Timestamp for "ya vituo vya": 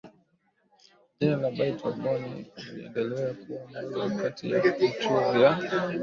4.51-5.57